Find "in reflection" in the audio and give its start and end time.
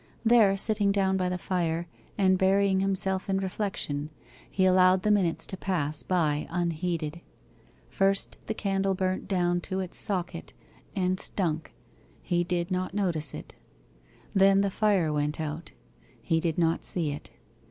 3.29-4.09